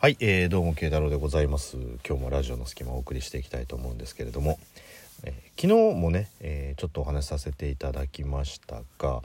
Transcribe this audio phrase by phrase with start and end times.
[0.00, 1.76] はい、えー、どうも慶太郎でございます。
[2.08, 4.56] 今日もラジオの隙間をお送りしていきたいと思うんですけれども、
[5.24, 9.22] えー、昨日もね、えー、ちょっとお話しさせていただきましたが、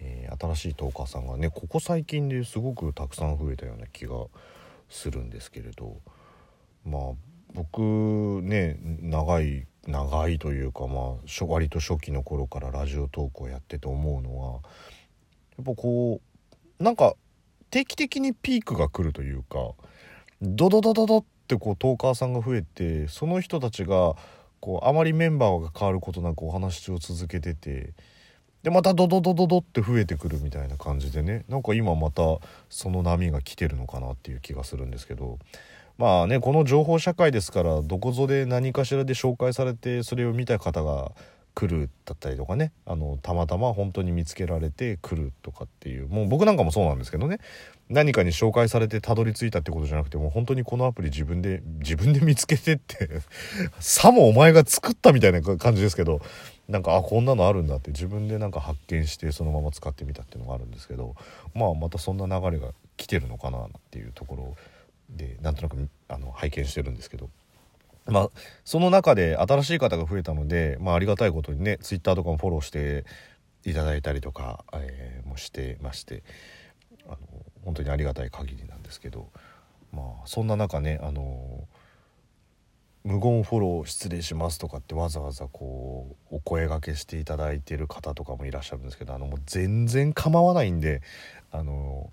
[0.00, 4.14] えー、新しいトーカーさんがねここ最近ですごくたくさん増えたような気が
[4.88, 5.98] するんですけれど。
[6.86, 7.02] まあ
[7.52, 7.80] 僕
[8.42, 14.52] ね長い長いというかまあ割と初期の頃からラジオトークをやってて思うのは
[15.58, 16.22] やっぱこ
[16.80, 17.14] うなんか
[17.70, 19.72] 定期的にピークが来るというか
[20.42, 24.14] ドドドドドってこうトーカーさんが増えてその人たちが
[24.60, 27.94] こうあまりメンバーが変わることなくお話を続けてて
[28.62, 32.22] でまたドドドドドって増えてくるみたいな感じでねなんか今また
[32.68, 35.38] その波が来てるのかなっていう気がするんですけど。
[35.98, 41.12] まあねこの情報社会ですからどこぞで何かしらで紹介されてそれを見た方が
[41.56, 42.70] 来るだったりとかね。
[42.84, 46.06] あのたまたま本当に見つけられて来るとかっていう。
[46.06, 47.38] もう僕なんかもそうなんですけどね。
[47.88, 53.08] 何かに紹介されてたどり着いたってことじゃなくてもう本当にこのアプリ自分で自分で見つけてって
[53.78, 56.20] さもお前が作ったみたいな感じですけど
[56.68, 61.14] なんかあこんなのあるんだって自分でなんか発見してそのまま使ってみたっていうのがあるんですけど
[61.54, 64.56] まあまたそんな流れが来てるのかなっていうところ
[65.08, 67.30] でなんとなくあの拝見してるんですけど。
[68.08, 68.30] まあ、
[68.64, 73.04] その中で新しい方が増えたので、まあ、ありがたいことにねツイッターとかもフォローして
[73.64, 76.22] いただいたりとか、えー、もしてまして
[77.06, 77.18] あの
[77.64, 79.28] 本当にありがたい限りなんですけど、
[79.92, 81.66] まあ、そんな中ねあの
[83.02, 91.02] 無言フォロー失礼しますとかってわざわざこうお声がけしていただいてる方とかもいらっしゃるんですけどあのもう全然構わないんで
[91.52, 92.10] あの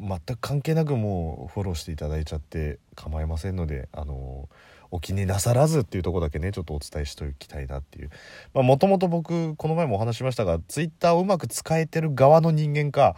[0.00, 4.48] 全く関係なくもうフォローしていただいちゃって構いませんのであの
[4.94, 8.10] お気になさらずっていうとこだけねちょっとお伝えしておきたいなっていう。
[8.54, 13.16] もともと僕この前もお話しましたが Twitter をうまく使えてる側の人間か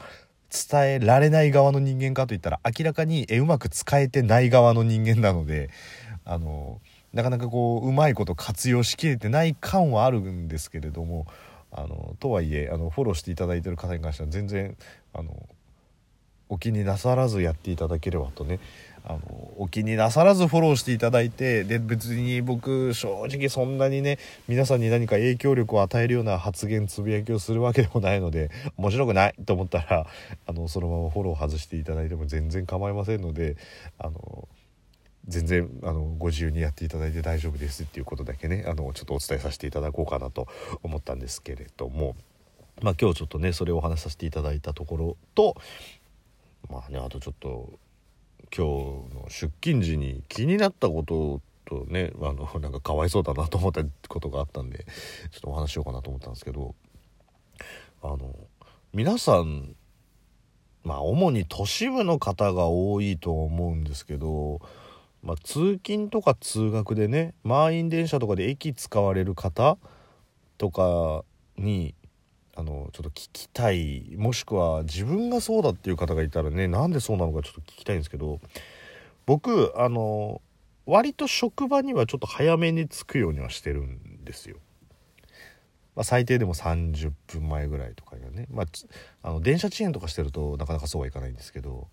[0.51, 5.69] 伝えられない側の人間かといったら明らかにえうまく使えてない側の人間なので
[6.25, 6.81] あの
[7.13, 11.27] なかなかこううまいこと活用しきれてない感はあるんですけれども
[11.71, 14.77] あのとはいえあのフォローしていただいてる方に関しては全然
[15.13, 15.47] あの
[16.49, 18.61] お気になさらずやっていただければとね
[19.09, 19.21] あの
[19.59, 24.19] お気になさらずフォローしていただいてで別に僕正直そんなにね
[24.49, 30.07] 皆さんに何か影響力を与えるような発言つぶやきをするわけでもないので面白くないと思ったら
[30.47, 33.57] あのそのままフォロー外していただいても全然構いませんので
[33.99, 34.49] あの
[35.29, 40.49] 全然あのご自由にやっていただいて大丈夫ですっていうことだけねあのちょっとお伝えさせていただこうかなと
[40.83, 42.17] 思ったんですけれども。
[42.83, 45.57] まあ、今日ちょっとねそれをお話しさせていただいたところと
[46.71, 47.79] まあねあとちょっと
[48.55, 54.87] 今日の出勤時に気になったこととねあの なんかかわいそうだなと思ったことがあったんで
[55.31, 56.75] ちょっとお話しようかなと思ったんですけど
[58.03, 58.35] あの
[58.93, 59.75] 皆さん
[60.85, 64.61] まあ主に都市部の方が多いと思うんですけど、
[65.23, 69.79] まあ、通勤とか通学でね満員電車とかで駅使われる方
[70.59, 71.25] とか
[71.59, 71.95] に
[72.57, 78.41] あのちょっと聞きたいもしくは自分がそうだっていう方がいたらねなんでそうなのかちょっと聞きたいんですけど
[79.27, 80.41] 僕あの
[80.87, 84.57] 割と職場にはちょっと早めに着くようにはしてるんですよ。
[85.97, 88.67] まあ、最低でも30分前ぐらいとかにはね、まあ、
[89.23, 91.89] あの電車遅延とかしてるとなかなかそうはいかないんですけど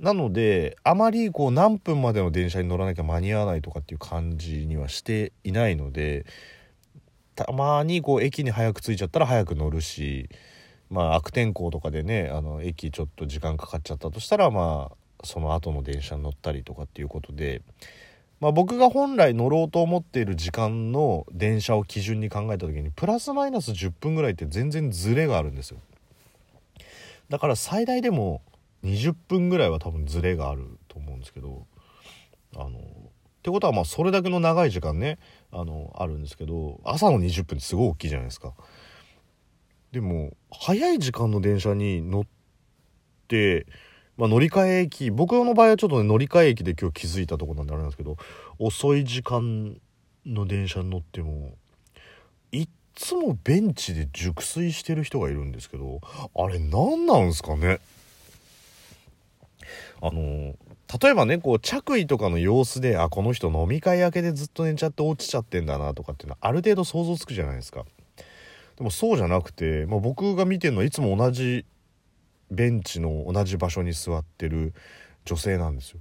[0.00, 6.26] なのであまりこう何分までの電車に乗らなきゃ間に合わないとかっていう感じにはしていないので
[7.34, 10.28] たまにこう駅に早く着いちゃったら早く乗るし
[10.90, 17.62] まあ悪天候とかでねあの駅ちょっと時間かかっちゃったとしたらまあその後の電車に乗ったりとかっていうことで、
[18.40, 25.78] まあ、僕が本来乗ろうと思っている時間の電車を基準に考えた時にプラスマイナス10分ぐらいって全然ズレがあるんですよ。
[27.30, 28.42] だから最大でも
[28.84, 31.66] 20分ぐらいは多分ズレがあると思うんですけど
[32.54, 32.78] あの
[33.44, 35.18] ってことはまあそれだけの長い時間ね
[35.52, 38.54] あのあるんですけど朝の20分ってすごい大きいじゃないですか。
[39.92, 42.24] でも早い時間の電車に乗っ
[43.28, 43.66] て、
[44.16, 48.16] まあ、乗り換え駅僕の場合はちょっとね乗り換え駅で今日気づいたとこなんであれなんですけど
[48.58, 49.76] 遅い時間
[50.24, 51.52] の電車に乗っても
[52.50, 56.00] いっつもベンチで熟睡してる人がいるんですけど
[56.34, 57.78] あれ何なんすかね？
[60.06, 60.54] あの
[61.02, 67.86] 例えばねこう着衣とかの様子であこの人飲み会明けでずっと寝ちゃって落ちちゃってんだなとかっていうのはある程度想像つくじゃないですか。
[68.76, 71.64] でもそうじゃなくて、まあ、僕が見てるのはいつも同じ
[72.50, 74.74] ベンチの同じ場所に座ってる
[75.24, 76.00] 女性なんですよ。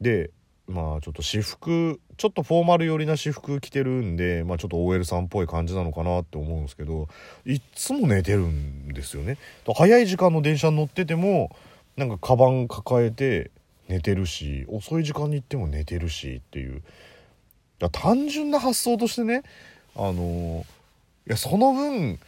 [0.00, 0.30] で
[0.68, 7.08] まあちょっと私服ちょっとフォーマル寄りな私服着てるんでまあちょっと OL さんっぽい感じなのかなって思うんですけど
[7.44, 9.38] いっつも寝てるんですよね。
[9.74, 11.50] 早い時間の電車に乗ってても
[11.96, 13.50] なんかカバン抱えて
[13.88, 16.82] 寝てるし遅い時間に行っても寝てるしっていう。
[17.92, 19.42] 単純な発想としてね
[19.94, 20.64] あの
[21.26, 22.18] いやその分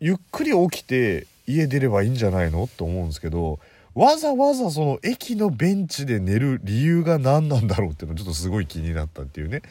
[0.00, 3.58] ゆっくり起きて家出ればいいんじゃないのと思うんですけど
[3.94, 9.62] わざわざその駅のベンチで寝る理由が何なんだろうっていうのちょっとすごい気になったっていうね。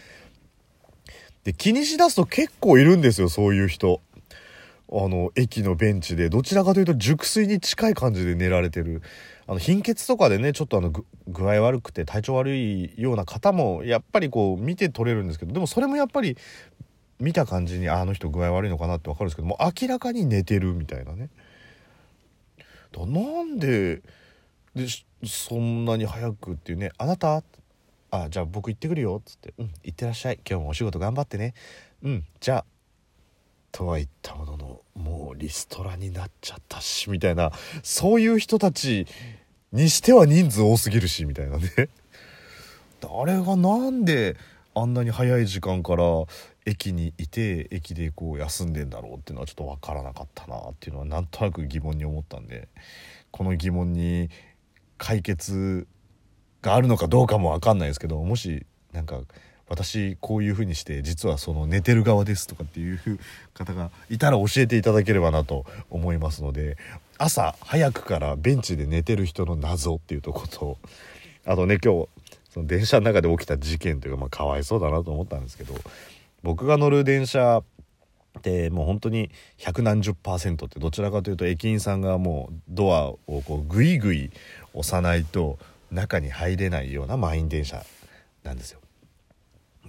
[1.43, 4.01] で気にしだすと結構いるんですよそういう人。
[4.95, 9.01] あの駅のベンチでどちらかというと熟睡に近い感じで寝られてる。
[9.47, 10.91] あの貧血とかでねちょっとあの
[11.27, 16.37] 具合悪くて体調悪いような方もやっぱりこう見て取れるんですけどでもそれもやっぱり
[17.19, 21.29] 見た感じにあの人具合悪いのかなって分かるんですけども明らかに寝てるみたいなね。
[22.91, 24.01] だなんで
[24.75, 24.85] で
[25.25, 27.43] そんなに早くっていうね「あなた
[28.11, 30.39] あじゃあ僕行ってくるよ」っつって「うん行ってらっしゃい。
[30.47, 31.53] 今日もお仕事頑張ってね。
[32.01, 32.65] うんじゃあ」
[33.73, 39.07] とは言ったもののもうリストラになっちゃったしみたいなそういう人たち
[39.73, 41.89] にしては人数多すぎるしみたいなね。
[43.01, 44.37] 誰がなんで
[44.75, 46.03] あんなに早い時間から
[46.65, 52.69] 駅にいて駅でこう休んでんだろうっていうのはちょっと分からなかったなっていうのはなんとなく疑問に思ったんで
[53.31, 54.29] この疑問に
[54.97, 55.87] 解決
[56.61, 59.19] があるのかどうかも分かんないですけどもしなんか
[59.69, 62.99] 私こういう風にして実はその寝てる側ですとかっていう
[63.53, 66.77] 方がいたら教えていただければなと思いますので
[67.17, 70.77] 朝早くからベンチで寝てる人の謎っていうとこと
[71.45, 72.09] あとね今日
[72.49, 75.73] その電車の中で起きた事件というかまあかわいそうだなと思ったんですけど
[76.43, 77.63] 僕が乗る電車
[78.37, 84.31] ってもう本当に百何十パーセントってどちらかというと駅員さんがもうドアをこうグイグイ
[84.73, 85.57] 押さないと
[85.91, 87.83] 中に入れないような満員電車
[88.43, 88.82] なんですよ。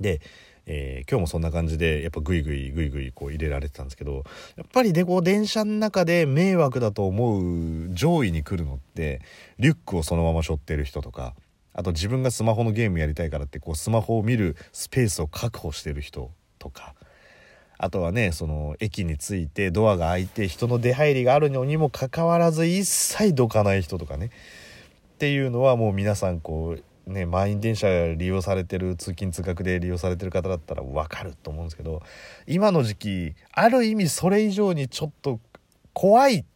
[0.01, 0.21] で、
[0.67, 4.25] えー、今日もそんな感じでやっぱグイグイグイグイこう入れられてたんですけど
[4.57, 9.21] やっぱりでこう電車の中で迷惑だと思う上位に来るのって
[9.59, 11.35] リュックをそのまま背負ってる人とか
[11.75, 16.95] あと自分がスマホのゲームやりたいからってこうスマホを見るスペースを確保してる人とか
[17.77, 24.31] あとはねその駅に着いてドアが開いて人の出入りがあるのにもかかわらず一切どかない人とかね
[25.15, 32.03] っていうのはもう皆さんこうね、満員電車利用されてる通勤通学で利用されてる方だったら分かると思うんですけど
[32.47, 35.39] 今の時期ある意味それ以上にちょっと
[35.93, 36.47] 怖い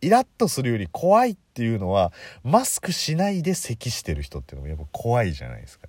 [0.00, 2.12] イラッとするより怖いっていうのは
[2.42, 5.88] マスクしないで咳してる人っていうのもやっぱ怖いじゃないですか。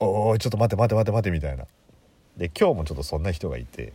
[0.00, 1.66] おいちょっと待って待って待って待ってみたいな。
[2.36, 3.92] で今日もちょっとそんな人がいて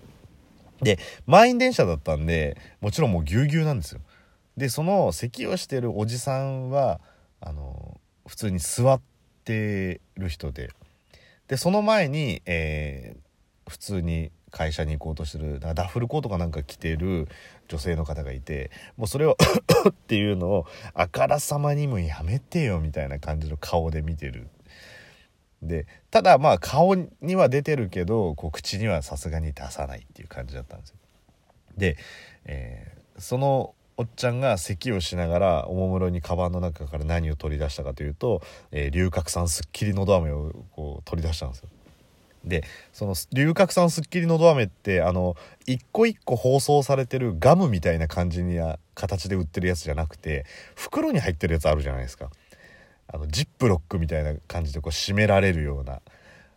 [0.81, 4.01] で満員電車だったんでもちろんもうぎゅうぎゅうなんですよ。
[4.57, 7.01] でその咳をしてるおじさんは
[7.41, 9.01] あの普通に座っ
[9.49, 10.69] てる人で。
[11.47, 17.27] でその前に、えー、普通に会社に行こうとしてるダッフルコートかなんか着てる
[17.67, 19.35] 女性の方がいてもうそれを
[19.89, 24.47] っていうのをあからさまにもやめてよみたいな感じの顔で見てる。
[25.63, 30.95] でただまあ顔には出てるけどこう口にはさすがに出さないっていう感じだったんですよ。
[31.75, 31.97] で、
[32.45, 38.41] えー、そのおっちゃんが咳をしながらおもむろにカバンの中から何を取り出したかというと、
[38.71, 41.69] えー、龍角散すっきりのど飴をこう取り出したんですよ。
[42.45, 42.63] で
[42.93, 45.35] その龍角散すっきりのど飴ってあの
[45.65, 50.45] 一個一個包装されてるガムみたいな感じには形で売ってるやつじゃなくて
[50.75, 52.29] 袋に入ってるやつあるじゃないですか
[53.11, 55.99] あのジップロックみたいな感じでこう締められるような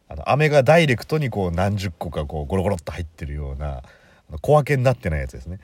[0.08, 3.82] あの飴がダイレクトにこう何十個かこうゴロゴロっと入ってるような
[4.42, 5.58] 小分けになってないやつですね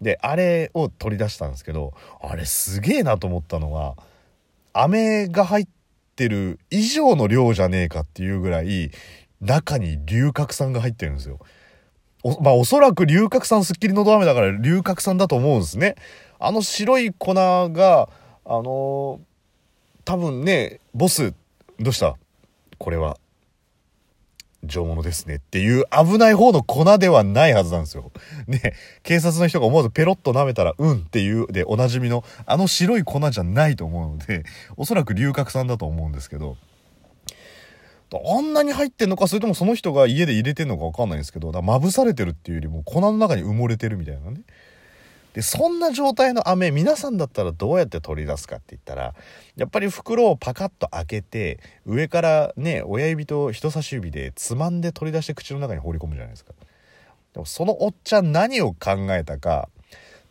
[0.00, 3.96] であれを取り出したんですけどあれすげえなと思ったのは
[4.72, 5.66] 飴が入っ
[6.16, 8.90] てる以上の量じゃねえかっていうぐらい
[9.40, 11.38] 中に龍角散が入ってるんですよ。
[12.22, 15.94] おまあおそらく龍角散すっきりのど飴だから龍角散だと思うんですね。
[16.38, 18.08] あの白い粉が
[18.44, 19.18] あのー、
[20.04, 21.32] 多分ねボス
[21.78, 22.16] どうした？
[22.78, 23.18] これは
[24.66, 28.10] 上物ですねっていう危ない方の粉ではないはずなんですよ。
[28.46, 34.44] ね、警察の人が思わずペロッと舐めたら、うんっていうでおなじみのあの白い粉じゃないと思うので、
[34.76, 36.56] おそらく龍角散だと思うんですけど、
[38.12, 44.40] あんなに入ってんのか、それともその人が家で入れてんのかわかんないんですけど、だまぶされてるっていうよりも粉の中に埋もれてるみたいなね。
[45.36, 49.14] でそんな状態の飴皆さんだったらどうやって取り出すかって言ったら
[49.54, 56.54] やっぱり袋をパカッと開けて上からね親指と人差し指でつまんで取り出して口の中に放り込むじゃないですか。
[57.34, 59.68] でもそのおっちゃん何を考えたか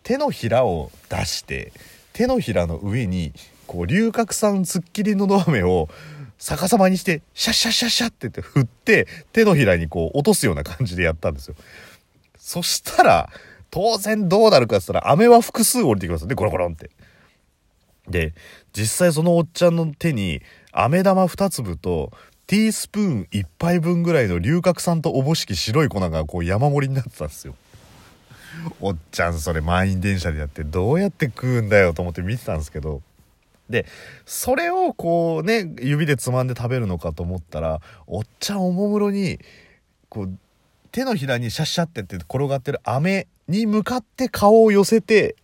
[0.01, 1.71] 手のひらを出して
[2.13, 3.31] 手のひらの上に
[3.67, 5.87] こう龍角散すっきりのど飴を
[6.39, 11.55] 逆さまにしてシャシャシャシャってって振って手のひらにこう落とすような感じでやったんですよ。
[12.39, 13.29] そしたら
[13.75, 16.35] 当然どうなるかっつったら飴は複数降りてきますよね。
[16.35, 16.91] ゴロゴロンって。
[18.07, 18.33] で
[18.71, 20.41] 実際そのおっちゃんの手に
[20.71, 22.13] 飴玉2粒と
[22.47, 27.53] ティースプーン1杯分ぐらいの龍角散とおぼしき白い粉がこう山盛りになってたんですよ。
[28.79, 33.01] おっちゃんそれ満員電車でやってどうやって食うんだよと思って見てたんですけど。
[33.69, 33.85] で
[34.25, 39.39] それをこうね指でつまんで食べるのかと思ったらおっちゃんおもむろに
[40.07, 40.37] こう
[40.93, 45.35] 手のひらにシャッシャってって転がってる飴に向かって顔を寄せて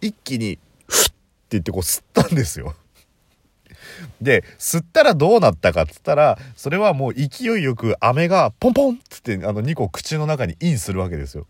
[0.00, 1.14] 一気にフッって
[1.50, 2.74] 言ってこう吸ったんですよ。
[4.20, 11.46] で吸ったらどうなったかっつったらそれはもう勢いよく飴がポンポンっつってあの2個口の中にインするわけですよ。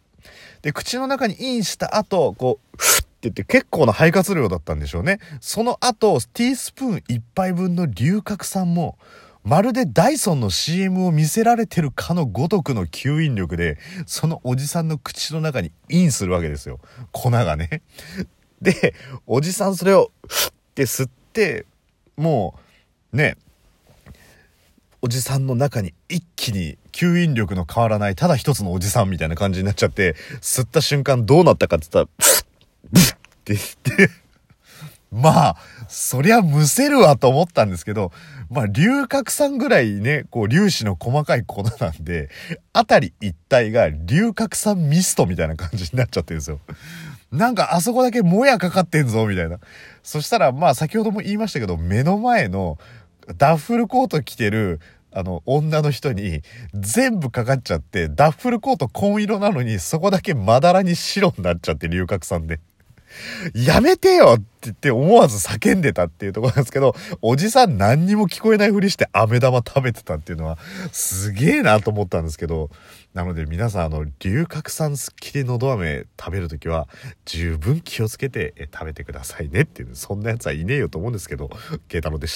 [0.62, 5.20] で口の中にインした後こうフッって言って結構な肺活量だったんでしょうね。
[5.40, 8.98] その後ティースプーン1杯分の龍角散も
[9.42, 16.78] まるでダイソンの CM を見せられてるかのごとくの吸引力でそのおじさんの口の中にインするわけですよ
[17.12, 17.82] 粉がね。
[18.60, 18.94] で
[19.26, 21.64] おじさんそれをフッって吸って
[22.16, 22.58] も
[23.12, 23.36] うね
[25.02, 32.40] おじさんの中に一気に吸引力の変わらないただ一つのおじさんみたいな感じになっちゃって吸った瞬間どうなったかって言ったら
[32.92, 34.10] ブッ って言って
[35.10, 35.56] まあ
[35.88, 38.12] そりゃむせるわと思ったんですけど
[38.48, 42.30] まあ龍角散ぐらいねこう粒子の細かい粉なんで
[42.72, 46.60] 辺り一帯が龍角散ミストみたいな感じになっちゃってるんですよ。
[47.32, 49.58] なんかあそこだけもやかかってんぞみたいな。
[50.02, 52.78] そしたらまあ先ほども言いましたけど目の前の
[53.36, 54.80] ダッフルコート着てる
[55.12, 62.60] あの女の人に全部かかっちゃってダッフルコート紺色なのにそこだけまだらに白になっちゃって龍角散で。
[63.54, 70.58] やめてよって言って思わず叫んでたっていうところなんですけど、おじさん何にも聞こえないふりして飴玉食べてたっていうのは
[70.92, 72.70] すげえなと思ったんですけど、
[73.14, 76.88] なので皆さんあの、龍角散すっきりのど飴食べるときは
[77.24, 81.50] 十分気をつけて食べてくださいねっていう、そんなやつはいねえよと思うんですけど、
[81.88, 82.28] 慶太郎でした。